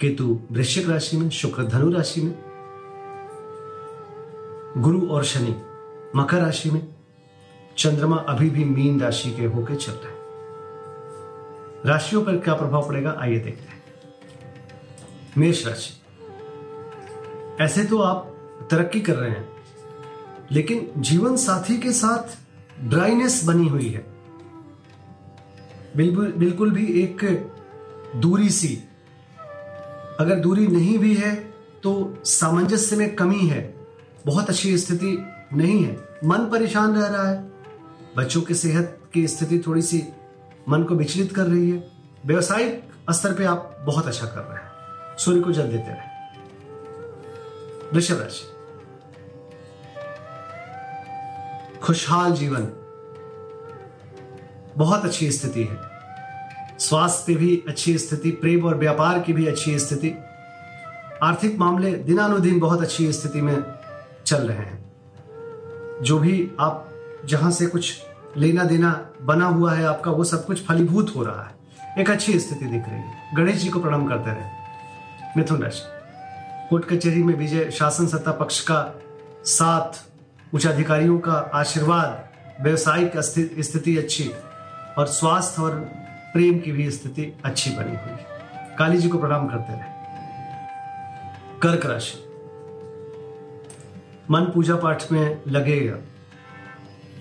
[0.00, 2.34] केतु वृश्चिक राशि में, शुक्र धनु राशि में,
[4.76, 5.54] गुरु और शनि
[6.16, 6.86] मकर राशि में,
[7.78, 10.18] चंद्रमा अभी भी मीन राशि के होकर चल रहे
[11.86, 13.82] राशियों पर क्या प्रभाव पड़ेगा, आइए देखते हैं।
[15.38, 15.94] मेष राशि।
[17.60, 18.26] ऐसे तो आप
[18.70, 19.48] तरक्की कर रहे हैं,
[20.52, 22.36] लेकिन जीवन साथी के साथ
[22.80, 24.04] ड्राइनेस बनी हुई है।
[25.96, 27.24] बिल्कुल बिल्कुल भी एक
[28.16, 28.78] दूरी सी
[30.20, 31.34] अगर दूरी नहीं भी है
[31.82, 33.86] तो सामंजस्य में कमी है।
[34.26, 37.50] बहुत अच्छी स्थिति नहीं है। मन परेशान रह रहा है।
[38.16, 40.04] बच्चों की सेहत की स्थिति थोड़ी सी
[40.68, 41.90] मन को विचलित कर रही है।
[42.26, 44.72] व्यवसायिक स्तर पे आप बहुत अच्छा कर रहे हैं।
[45.18, 46.10] सूर्य को जल देते रहे।
[47.92, 48.56] वृषभ राशि।
[51.78, 52.68] खुशहाल जीवन।
[54.76, 55.89] बहुत अच्छी स्थिति है।
[56.80, 60.14] स्वास्थ्य भी अच्छी स्थिति, प्रेम और व्यापार की भी अच्छी स्थिति।
[61.22, 63.64] आर्थिक मामले दिनानुदिन बहुत अच्छी स्थिति में
[64.26, 64.92] चल रहे हैं।
[66.02, 66.88] जो भी आप
[67.24, 68.02] जहाँ से कुछ
[68.36, 71.54] लेना देना बना हुआ है आपका, वो सब कुछ फलीभूत हो रहा है।
[71.98, 74.48] एक अच्छी स्थिति दिख रही है। गणेश जी को प्रणाम करते रहे।
[75.36, 75.82] मिथुन राशि।
[76.70, 79.00] कोर्ट कचहरी में विजय, शासन सत्ता पक्ष का
[79.44, 80.04] साथ
[80.54, 82.28] उच्च अधिकारियों का आशीर्वाद,
[82.64, 83.18] व्यवसायिक
[83.60, 84.30] स्थिति अच्छी
[84.98, 85.92] और स्वास्थ्य और
[86.32, 88.26] प्रेम की भी स्थिति अच्छी बनी हुई है।
[88.78, 89.90] काली जी को प्रणाम करते रहे।
[91.62, 92.24] कर्क राशि।
[94.30, 95.96] मन पूजा पाठ में लगेगा।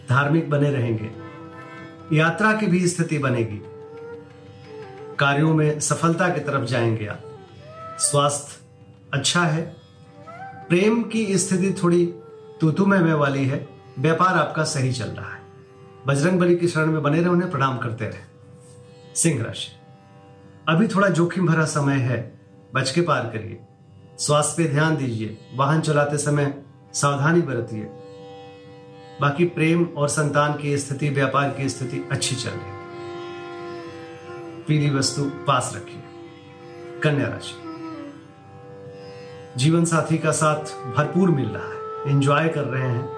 [0.09, 1.11] धार्मिक बने रहेंगे।
[2.17, 3.61] यात्रा की भी स्थिति बनेगी।
[5.19, 7.21] कार्यों में सफलता की तरफ़ जाएँगे आप।
[7.99, 8.65] स्वास्थ्य
[9.13, 9.75] अच्छा है।
[10.69, 12.05] प्रेम की स्थिति थोड़ी
[12.61, 13.67] तूतु में वाली है।
[13.99, 15.41] व्यापार आपका सही चल रहा है।
[16.07, 18.28] बजरंग बली की शरण में बने रहे, उन्हें प्रणाम करते रहे।
[19.21, 19.71] सिंह राशि।
[20.69, 22.41] अभी थोड़ा जोखिम भरा समय है,
[22.75, 23.59] बच के पार करिए।
[24.19, 26.61] स्वास्थ्य पे ध्यान दीजिए, वाहन चलाते समय
[26.93, 27.83] सावधानी बरतिए।
[29.21, 32.79] बाकी प्रेम और संतान की स्थिति, व्यापार की स्थिति अच्छी चल रही
[34.67, 36.03] पीली वस्तु पास रखिए।
[37.03, 37.55] कन्या राशि।
[39.57, 40.59] जीवन साथी का साथ
[40.97, 43.09] भरपूर मिल रहा है। एंजॉय कर रहे हैं।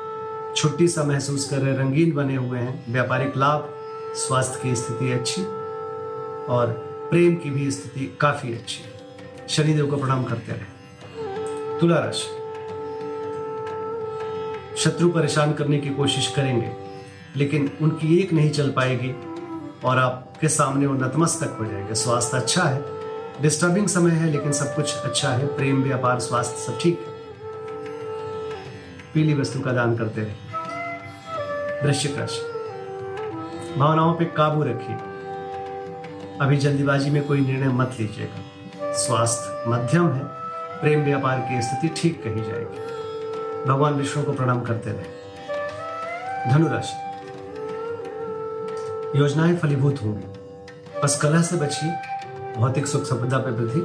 [0.56, 3.69] छुट्टी सा महसूस कर रहे हैं। रंगीन बने हुए हैं। व्यापारिक लाभ,
[4.16, 5.60] स्वास्थ्य की स्थिति अच्छी।
[6.50, 6.68] और
[7.12, 8.91] प्रेम की भी स्थिति काफ़ी अच्छी है।
[9.50, 10.81] शनिदेव को प्रणाम करते रहे।
[11.79, 12.38] तुला राशि।
[14.78, 16.72] शत्रु परेशान करने की कोशिश करेंगे,
[17.35, 19.16] लेकिन उनकी एक नहीं चल पाएगी
[19.84, 22.85] और आपके सामने वो नतमस्तक हो जाएँगे। स्वास्थ्य अच्छा है
[23.41, 27.13] डिस्टर्बिंग समय है, लेकिन सब कुछ अच्छा है। प्रेम, व्यापार, स्वास्थ्य सब ठीक है।
[29.13, 30.34] पीली वस्तु का दान करते रहे।
[31.88, 32.41] वृश्चिक राशि।
[33.79, 35.10] भावनाओं पे काबू रखिए।
[36.41, 40.22] अभी जल्दीबाजी में कोई निर्णय मत लीजिएगा। स्वास्थ्य मध्यम है।
[40.81, 42.79] प्रेम व्यापार की स्थिति ठीक कही जाएगी।
[43.66, 45.03] भगवान विष्णु को प्रणाम करते रहे।
[46.52, 46.94] धनुराशि।
[49.19, 50.28] योजनाएँ फलीभूत होंगी।
[51.03, 51.91] बस कलह से बचिए
[52.58, 53.84] भौतिक सुख संपदा पर वृद्धि,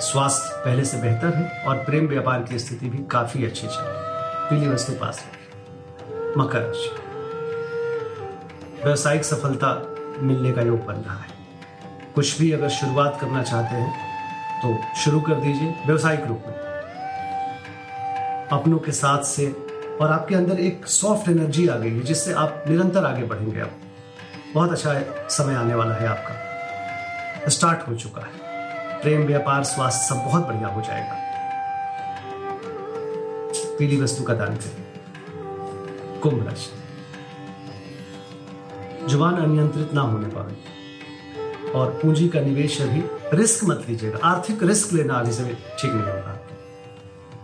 [0.00, 3.94] स्वास्थ्य पहले से बेहतर है और प्रेम व्यापार की स्थिति भी काफ़ी अच्छी चल
[4.50, 6.90] पीली वस्तु पास रखिए। मकर राशि।
[8.84, 11.39] व्यवसायिक सफलता मिलने का योग बन रहा है।
[12.14, 13.92] कुछ भी अगर शुरुआत करना चाहते हैं
[14.62, 14.68] तो
[15.00, 16.54] शुरू कर दीजिए व्यवसायिक रूप में।
[18.52, 19.46] अपनों के साथ से
[20.00, 23.70] और आपके अंदर एक सॉफ्ट एनर्जी आ गई है, जिससे आप निरंतर आगे बढ़ेंगे आप
[24.54, 24.94] बहुत अच्छा
[25.28, 28.32] समय आने वाला है आपका। स्टार्ट हो चुका है।
[29.02, 31.14] प्रेम, व्यापार, स्वास्थ्य सब बहुत बढ़िया हो जाएगा।
[33.78, 36.70] पीली वस्तु का दान करें कुंभ राशि।
[39.08, 40.54] ज़ुबान अनियंत्रित ना होने पाए
[41.74, 43.02] और पूंजी का निवेश अभी
[43.36, 46.46] रिस्क मत लीजिएगा। आर्थिक रिस्क लेना आगे से ठीक नहीं होगा।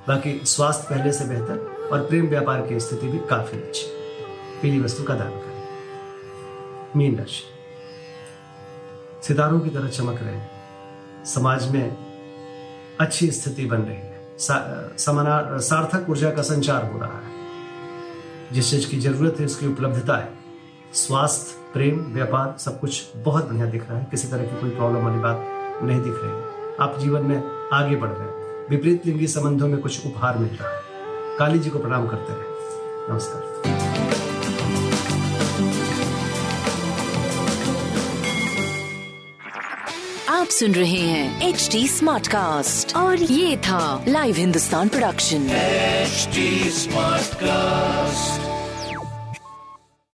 [0.08, 3.86] बाकी स्वास्थ्य पहले से बेहतर और प्रेम व्यापार की स्थिति भी काफ़ी अच्छी।
[4.62, 5.62] पीली वस्तु का दान करें।
[6.96, 7.42] मीन राशि।
[9.26, 11.96] सितारों की तरह चमक रहे हैं। समाज में
[13.00, 17.36] अच्छी स्थिति बन रही है। सार्थक ऊर्जा का संचार हो रहा है।
[18.52, 20.45] जिस चीज़ की ज़रूरत है, उसकी उपलब्धता है।
[20.96, 25.04] स्वास्थ्य प्रेम व्यापार सब कुछ बहुत बढ़िया दिख रहा है। किसी तरह की कोई प्रॉब्लम
[25.04, 25.48] वाली बात
[25.82, 29.80] नहीं दिख रही है। आप जीवन में आगे बढ़ रहे हैं। विपरीत लिंगी संबंधों में
[29.80, 30.82] कुछ उपहार मिल रहा है।
[31.38, 33.42] काली जी को प्रणाम करते रहे। नमस्कार।
[40.28, 47.26] आप सुन रहे हैं एच डी स्मार्ट कास्ट और ये था live Hindustan production smart
[47.26, 48.55] Smartcast.